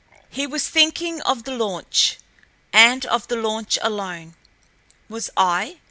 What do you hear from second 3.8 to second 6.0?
alone. Was I?